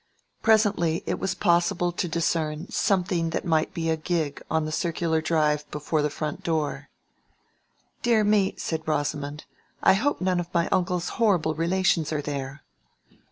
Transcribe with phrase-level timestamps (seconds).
[0.41, 5.21] Presently it was possible to discern something that might be a gig on the circular
[5.21, 6.89] drive before the front door.
[8.01, 9.45] "Dear me," said Rosamond,
[9.83, 12.63] "I hope none of my uncle's horrible relations are there."